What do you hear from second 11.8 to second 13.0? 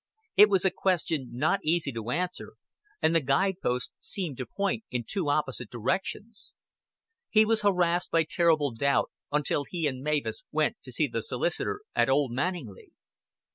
at Old Manninglea.